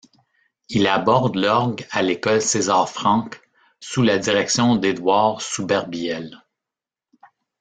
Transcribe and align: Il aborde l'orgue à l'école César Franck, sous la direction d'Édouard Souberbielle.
Il 0.69 0.87
aborde 0.87 1.35
l'orgue 1.35 1.85
à 1.91 2.01
l'école 2.01 2.41
César 2.41 2.89
Franck, 2.89 3.39
sous 3.79 4.01
la 4.01 4.17
direction 4.17 4.75
d'Édouard 4.75 5.41
Souberbielle. 5.43 6.41